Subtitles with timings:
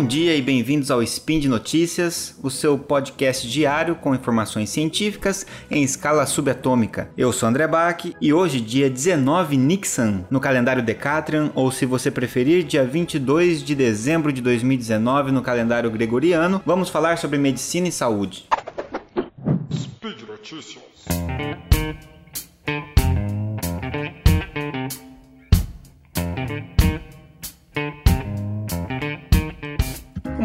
[0.00, 5.46] Bom dia e bem-vindos ao Spin de Notícias, o seu podcast diário com informações científicas
[5.70, 7.10] em escala subatômica.
[7.18, 12.10] Eu sou André Bach e hoje, dia 19 Nixon, no calendário Decatrian, ou se você
[12.10, 17.92] preferir, dia 22 de dezembro de 2019 no calendário gregoriano, vamos falar sobre medicina e
[17.92, 18.46] saúde.
[19.70, 21.69] Speed Notícias.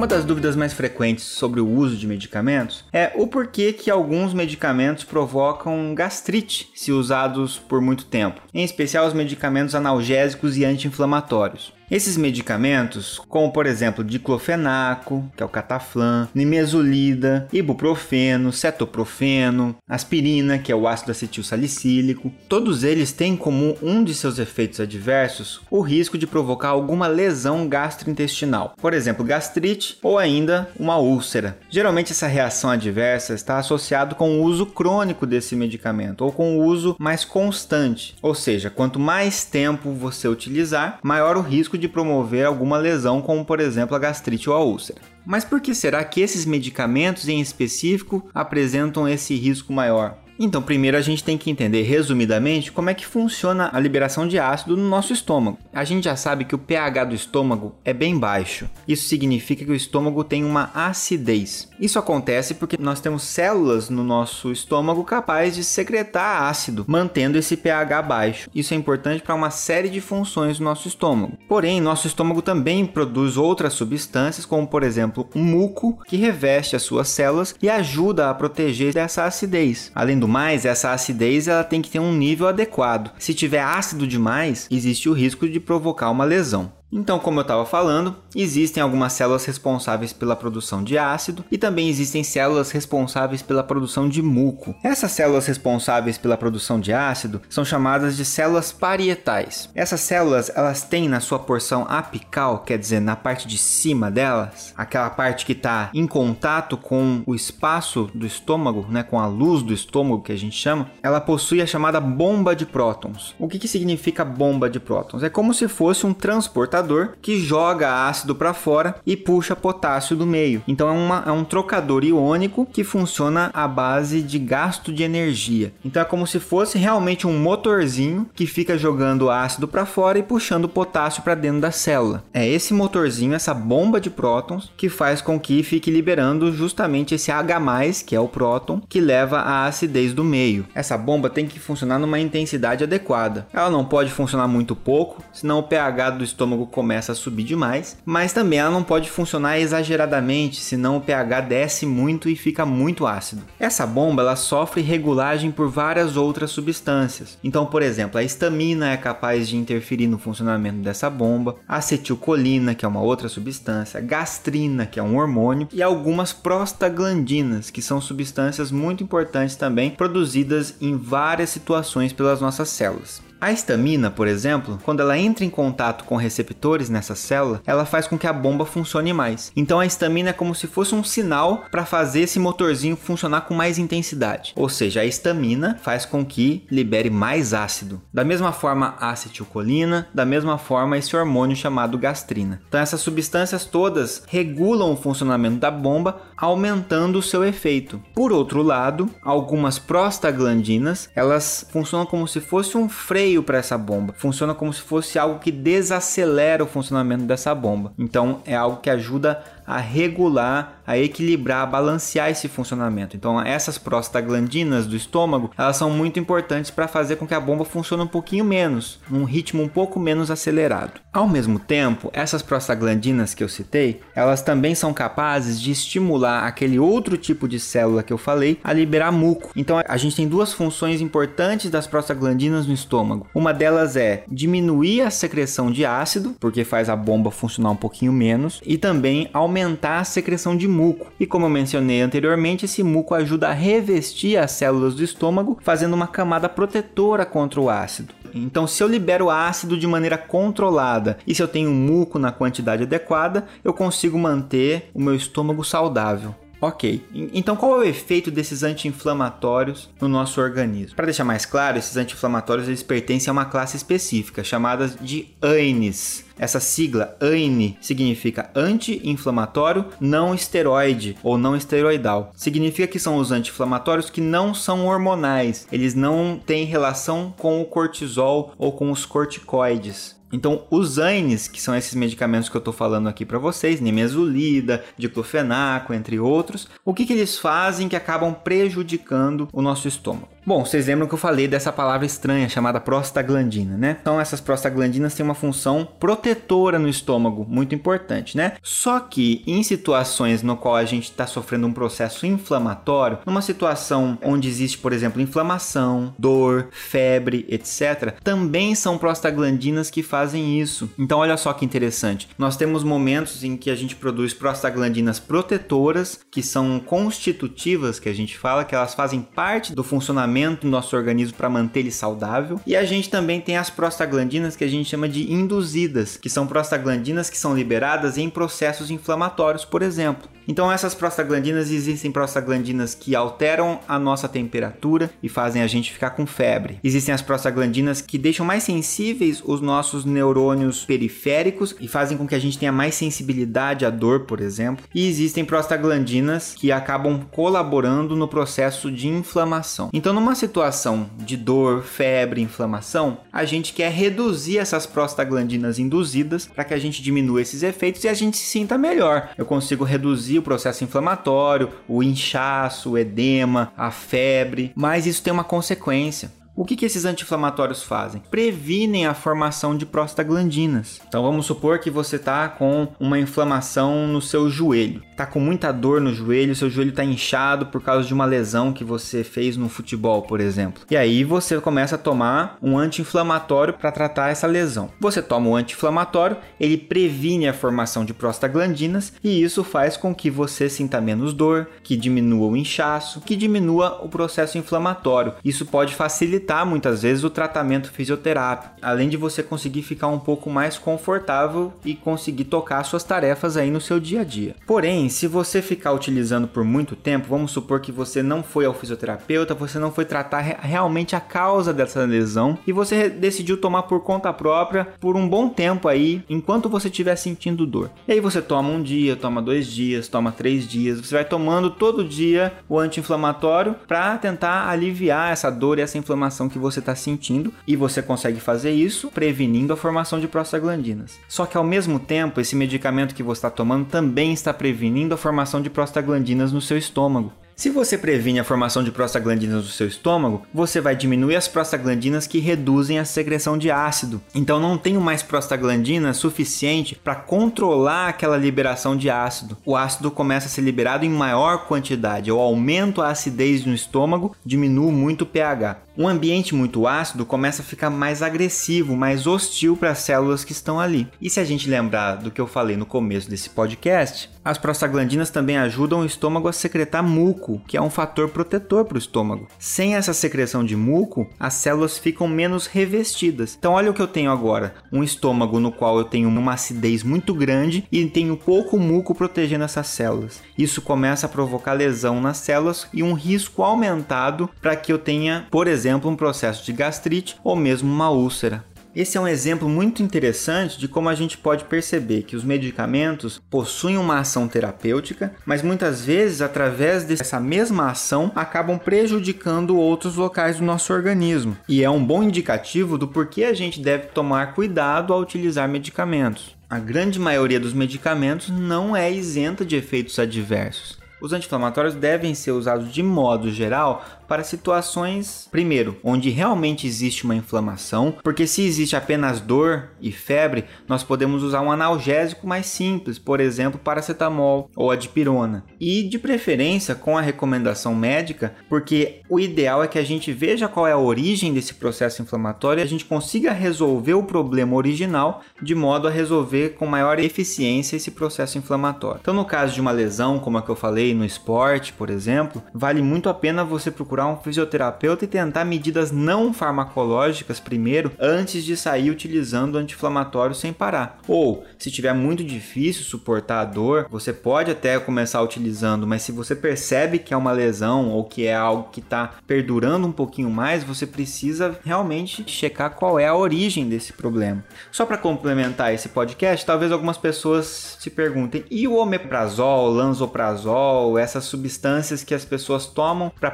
[0.06, 4.36] Uma das dúvidas mais frequentes sobre o uso de medicamentos é o porquê que alguns
[4.36, 11.74] medicamentos provocam gastrite se usados por muito tempo, em especial os medicamentos analgésicos e anti-inflamatórios.
[11.90, 20.72] Esses medicamentos, como por exemplo diclofenaco, que é o cataflam, nimesulida, ibuprofeno, cetoprofeno, aspirina, que
[20.72, 25.62] é o ácido acetil salicílico, todos eles têm em comum um de seus efeitos adversos,
[25.70, 31.58] o risco de provocar alguma lesão gastrointestinal, por exemplo, gastrite ou ainda uma úlcera.
[31.70, 36.64] Geralmente essa reação adversa está associada com o uso crônico desse medicamento ou com o
[36.64, 41.88] uso mais constante, ou seja, quanto mais tempo você utilizar, maior o risco risco de
[41.88, 45.02] promover alguma lesão, como por exemplo a gastrite ou a úlcera.
[45.26, 50.18] Mas por que será que esses medicamentos em específico apresentam esse risco maior?
[50.38, 54.38] Então, primeiro a gente tem que entender resumidamente como é que funciona a liberação de
[54.38, 55.58] ácido no nosso estômago.
[55.74, 58.70] A gente já sabe que o pH do estômago é bem baixo.
[58.88, 61.70] Isso significa que o estômago tem uma acidez.
[61.80, 67.56] Isso acontece porque nós temos células no nosso estômago capazes de secretar ácido, mantendo esse
[67.56, 68.50] pH baixo.
[68.54, 71.38] Isso é importante para uma série de funções do nosso estômago.
[71.48, 77.08] Porém, nosso estômago também produz outras substâncias, como por exemplo, muco que reveste as suas
[77.08, 79.92] células e ajuda a proteger dessa acidez.
[79.96, 83.12] Além do do mais, essa acidez ela tem que ter um nível adequado.
[83.20, 86.74] Se tiver ácido demais, existe o risco de provocar uma lesão.
[86.92, 91.90] Então, como eu estava falando, existem algumas células responsáveis pela produção de ácido e também
[91.90, 94.76] existem células responsáveis pela produção de muco.
[94.84, 99.70] Essas células responsáveis pela produção de ácido são chamadas de células parietais.
[99.74, 104.74] Essas células, elas têm na sua porção apical, quer dizer, na parte de cima delas,
[104.78, 109.64] aquela parte que está em contato com o espaço do estômago, né, com a luz
[109.64, 113.36] do estômago que a gente chama, ela possui a chamada bomba de prótons.
[113.40, 115.24] O que, que significa bomba de prótons?
[115.24, 116.75] É como se fosse um transportador
[117.22, 120.64] que joga ácido para fora e puxa potássio do meio.
[120.68, 125.74] Então é, uma, é um trocador iônico que funciona à base de gasto de energia.
[125.84, 130.24] Então é como se fosse realmente um motorzinho que fica jogando ácido para fora e
[130.24, 132.24] puxando potássio para dentro da célula.
[132.34, 137.32] É esse motorzinho, essa bomba de prótons, que faz com que fique liberando justamente esse
[137.32, 137.60] H+,
[138.06, 140.66] que é o próton, que leva à acidez do meio.
[140.74, 143.48] Essa bomba tem que funcionar numa intensidade adequada.
[143.54, 147.98] Ela não pode funcionar muito pouco, senão o pH do estômago começa a subir demais,
[148.06, 153.06] mas também ela não pode funcionar exageradamente, senão o pH desce muito e fica muito
[153.06, 153.44] ácido.
[153.60, 157.38] Essa bomba ela sofre regulagem por várias outras substâncias.
[157.44, 162.86] Então, por exemplo, a histamina é capaz de interferir no funcionamento dessa bomba, acetilcolina, que
[162.86, 168.72] é uma outra substância, gastrina, que é um hormônio, e algumas prostaglandinas, que são substâncias
[168.72, 173.22] muito importantes também, produzidas em várias situações pelas nossas células.
[173.40, 178.08] A histamina, por exemplo, quando ela entra em contato com receptores nessa célula, ela faz
[178.08, 179.52] com que a bomba funcione mais.
[179.56, 183.54] Então a histamina é como se fosse um sinal para fazer esse motorzinho funcionar com
[183.54, 184.54] mais intensidade.
[184.56, 188.02] Ou seja, a histamina faz com que libere mais ácido.
[188.14, 192.62] Da mesma forma a acetilcolina, da mesma forma esse hormônio chamado gastrina.
[192.68, 198.02] Então essas substâncias todas regulam o funcionamento da bomba, aumentando o seu efeito.
[198.14, 203.76] Por outro lado, algumas prostaglandinas, elas funcionam como se fosse um freio freio para essa
[203.76, 204.14] bomba.
[204.16, 207.92] Funciona como se fosse algo que desacelera o funcionamento dessa bomba.
[207.98, 213.16] Então é algo que ajuda a regular, a equilibrar, a balancear esse funcionamento.
[213.16, 217.66] Então, essas prostaglandinas do estômago, elas são muito importantes para fazer com que a bomba
[217.66, 221.02] funcione um pouquinho menos, num ritmo um pouco menos acelerado.
[221.12, 226.78] Ao mesmo tempo, essas prostaglandinas que eu citei, elas também são capazes de estimular aquele
[226.78, 229.52] outro tipo de célula que eu falei a liberar muco.
[229.56, 233.28] Então, a gente tem duas funções importantes das prostaglandinas no estômago.
[233.34, 238.12] Uma delas é diminuir a secreção de ácido, porque faz a bomba funcionar um pouquinho
[238.12, 241.08] menos, e também aumentar aumentar a secreção de muco.
[241.18, 245.94] E como eu mencionei anteriormente, esse muco ajuda a revestir as células do estômago, fazendo
[245.94, 248.14] uma camada protetora contra o ácido.
[248.34, 252.84] Então, se eu libero ácido de maneira controlada e se eu tenho muco na quantidade
[252.84, 256.36] adequada, eu consigo manter o meu estômago saudável.
[256.62, 260.96] Ok, então qual é o efeito desses anti-inflamatórios no nosso organismo?
[260.96, 266.26] Para deixar mais claro, esses anti-inflamatórios eles pertencem a uma classe específica chamada de ANES.
[266.38, 272.32] Essa sigla ANE significa anti-inflamatório não esteroide ou não esteroidal.
[272.36, 277.66] Significa que são os anti-inflamatórios que não são hormonais, eles não têm relação com o
[277.66, 280.16] cortisol ou com os corticoides.
[280.36, 284.84] Então, os AINES, que são esses medicamentos que eu estou falando aqui para vocês, nimesulida,
[284.98, 290.35] diclofenaco, entre outros, o que, que eles fazem que acabam prejudicando o nosso estômago?
[290.48, 293.98] Bom, vocês lembram que eu falei dessa palavra estranha chamada prostaglandina, né?
[294.00, 298.54] Então essas prostaglandinas têm uma função protetora no estômago, muito importante, né?
[298.62, 304.20] Só que em situações no qual a gente está sofrendo um processo inflamatório, numa situação
[304.22, 310.88] onde existe, por exemplo, inflamação, dor, febre, etc., também são prostaglandinas que fazem isso.
[310.96, 312.30] Então olha só que interessante.
[312.38, 318.14] Nós temos momentos em que a gente produz prostaglandinas protetoras, que são constitutivas, que a
[318.14, 322.60] gente fala, que elas fazem parte do funcionamento do nosso organismo para manter ele saudável.
[322.66, 326.46] E a gente também tem as prostaglandinas que a gente chama de induzidas, que são
[326.46, 330.35] prostaglandinas que são liberadas em processos inflamatórios, por exemplo.
[330.48, 336.12] Então essas prostaglandinas existem prostaglandinas que alteram a nossa temperatura e fazem a gente ficar
[336.12, 336.80] com febre.
[336.84, 342.36] Existem as prostaglandinas que deixam mais sensíveis os nossos neurônios periféricos e fazem com que
[342.36, 344.86] a gente tenha mais sensibilidade à dor, por exemplo.
[344.94, 349.90] E existem prostaglandinas que acabam colaborando no processo de inflamação.
[349.94, 356.64] Então numa situação de dor, febre, inflamação, a gente quer reduzir essas prostaglandinas induzidas para
[356.64, 359.30] que a gente diminua esses efeitos e a gente se sinta melhor.
[359.38, 365.24] Eu consigo reduzir reduzir o processo inflamatório, o inchaço, o edema, a febre, mas isso
[365.24, 366.32] tem uma consequência.
[366.58, 368.22] O que, que esses anti-inflamatórios fazem?
[368.32, 371.02] Previnem a formação de prostaglandinas.
[371.06, 375.74] Então vamos supor que você está com uma inflamação no seu joelho, está com muita
[375.74, 379.58] dor no joelho, seu joelho está inchado por causa de uma lesão que você fez
[379.58, 380.84] no futebol, por exemplo.
[380.90, 384.90] E aí você começa a tomar um anti-inflamatório para tratar essa lesão.
[384.98, 390.30] Você toma o anti-inflamatório, ele previne a formação de prostaglandinas e isso faz com que
[390.30, 395.34] você sinta menos dor, que diminua o inchaço, que diminua o processo inflamatório.
[395.44, 400.20] Isso pode facilitar facilitar muitas vezes o tratamento fisioterápico, além de você conseguir ficar um
[400.20, 404.56] pouco mais confortável e conseguir tocar suas tarefas aí no seu dia a dia.
[404.68, 408.74] Porém, se você ficar utilizando por muito tempo, vamos supor que você não foi ao
[408.74, 414.02] fisioterapeuta, você não foi tratar realmente a causa dessa lesão e você decidiu tomar por
[414.02, 417.90] conta própria por um bom tempo aí, enquanto você estiver sentindo dor.
[418.08, 421.72] E aí você toma um dia, toma dois dias, toma três dias, você vai tomando
[421.72, 426.96] todo dia o anti-inflamatório para tentar aliviar essa dor e essa inflamação que você está
[426.96, 431.20] sentindo e você consegue fazer isso prevenindo a formação de prostaglandinas.
[431.28, 435.18] Só que ao mesmo tempo, esse medicamento que você está tomando também está prevenindo a
[435.18, 437.32] formação de prostaglandinas no seu estômago.
[437.56, 442.28] Se você previne a formação de prostaglandinas no seu estômago, você vai diminuir as prostaglandinas
[442.28, 444.22] que reduzem a secreção de ácido.
[444.36, 449.58] Então não tenho mais prostaglandina suficiente para controlar aquela liberação de ácido.
[449.66, 452.30] O ácido começa a ser liberado em maior quantidade.
[452.30, 455.85] Eu aumento a acidez no estômago, diminuo muito o pH.
[455.98, 460.52] Um ambiente muito ácido começa a ficar mais agressivo, mais hostil para as células que
[460.52, 461.08] estão ali.
[461.22, 465.30] E se a gente lembrar do que eu falei no começo desse podcast, as prostaglandinas
[465.30, 469.48] também ajudam o estômago a secretar muco, que é um fator protetor para o estômago.
[469.58, 473.56] Sem essa secreção de muco, as células ficam menos revestidas.
[473.58, 477.04] Então olha o que eu tenho agora, um estômago no qual eu tenho uma acidez
[477.04, 480.44] muito grande e tenho pouco muco protegendo essas células.
[480.58, 485.48] Isso começa a provocar lesão nas células e um risco aumentado para que eu tenha,
[485.50, 488.66] por exemplo, exemplo, um processo de gastrite ou mesmo uma úlcera.
[488.96, 493.40] Esse é um exemplo muito interessante de como a gente pode perceber que os medicamentos
[493.50, 500.58] possuem uma ação terapêutica, mas muitas vezes, através dessa mesma ação, acabam prejudicando outros locais
[500.58, 501.58] do nosso organismo.
[501.68, 506.56] E é um bom indicativo do porquê a gente deve tomar cuidado ao utilizar medicamentos.
[506.70, 510.98] A grande maioria dos medicamentos não é isenta de efeitos adversos.
[511.22, 517.36] Os anti-inflamatórios devem ser usados de modo geral para situações, primeiro, onde realmente existe uma
[517.36, 523.20] inflamação, porque se existe apenas dor e febre, nós podemos usar um analgésico mais simples,
[523.20, 525.64] por exemplo, paracetamol ou a dipirona.
[525.80, 530.68] E de preferência com a recomendação médica, porque o ideal é que a gente veja
[530.68, 535.42] qual é a origem desse processo inflamatório e a gente consiga resolver o problema original
[535.62, 539.20] de modo a resolver com maior eficiência esse processo inflamatório.
[539.22, 542.62] Então, no caso de uma lesão, como a que eu falei no esporte, por exemplo,
[542.74, 548.12] vale muito a pena você procurar procurar um fisioterapeuta e tentar medidas não farmacológicas primeiro,
[548.18, 551.20] antes de sair utilizando anti-inflamatório sem parar.
[551.28, 556.32] Ou, se tiver muito difícil suportar a dor, você pode até começar utilizando, mas se
[556.32, 560.50] você percebe que é uma lesão ou que é algo que está perdurando um pouquinho
[560.50, 564.64] mais, você precisa realmente checar qual é a origem desse problema.
[564.94, 571.44] Só para complementar esse podcast, talvez algumas pessoas se perguntem: e o omeprazol, lanzoprazol, essas
[571.44, 573.52] substâncias que as pessoas tomam para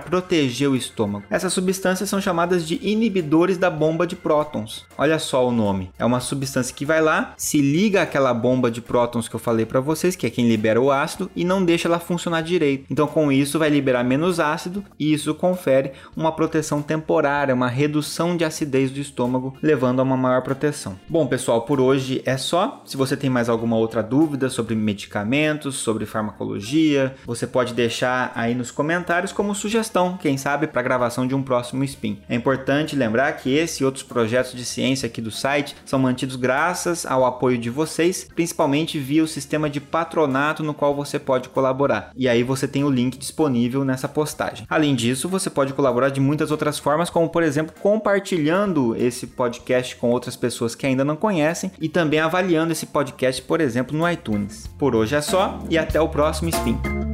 [0.52, 1.26] proteger o estômago?
[1.30, 4.86] Essas substâncias são chamadas de inibidores da bomba de prótons.
[4.98, 5.92] Olha só o nome.
[5.98, 9.66] É uma substância que vai lá, se liga àquela bomba de prótons que eu falei
[9.66, 12.86] para vocês, que é quem libera o ácido, e não deixa ela funcionar direito.
[12.90, 18.36] Então, com isso, vai liberar menos ácido e isso confere uma proteção temporária, uma redução
[18.36, 21.00] de acidez do estômago, levando a uma maior proteção.
[21.08, 22.82] Bom, pessoal, por hoje é só.
[22.86, 28.54] Se você tem mais alguma outra dúvida sobre medicamentos, sobre farmacologia, você pode deixar aí
[28.54, 32.20] nos comentários como sugestão, quem sabe, para a gravação de um próximo SPIN.
[32.28, 36.36] É importante lembrar que esse e outros projetos de ciência aqui do site são mantidos
[36.36, 41.50] graças ao apoio de vocês, principalmente via o sistema de patronato no qual você pode
[41.50, 42.12] colaborar.
[42.16, 44.66] E aí você tem o link disponível nessa postagem.
[44.70, 49.96] Além disso, você pode colaborar de muitas outras formas, como por exemplo compartilhando esse podcast
[49.96, 54.10] com outras pessoas que ainda não conhecem e também avaliando esse podcast, por exemplo, no
[54.10, 54.68] iTunes.
[54.78, 57.11] Por hoje é só e até o próximo Spin.